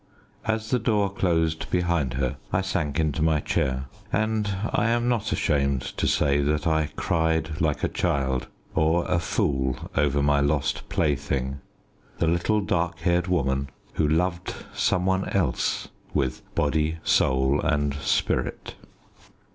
As 0.47 0.71
the 0.71 0.79
door 0.79 1.11
closed 1.11 1.69
behind 1.69 2.15
her 2.15 2.37
I 2.51 2.61
sank 2.61 2.99
into 2.99 3.21
my 3.21 3.39
chair, 3.39 3.85
and 4.11 4.49
I 4.73 4.89
am 4.89 5.07
not 5.07 5.31
ashamed 5.31 5.81
to 5.95 6.07
say 6.07 6.41
that 6.41 6.65
I 6.65 6.89
cried 6.95 7.61
like 7.61 7.83
a 7.83 7.87
child 7.87 8.47
or 8.73 9.05
a 9.05 9.19
fool 9.19 9.75
over 9.95 10.23
my 10.23 10.39
lost 10.39 10.89
plaything 10.89 11.59
the 12.17 12.25
little 12.25 12.61
dark 12.61 13.01
haired 13.01 13.27
woman 13.27 13.69
who 13.93 14.07
loved 14.07 14.55
some 14.73 15.05
one 15.05 15.29
else 15.29 15.87
with 16.15 16.41
"body, 16.55 16.97
soul, 17.03 17.61
and 17.63 17.93
spirit." 17.93 18.73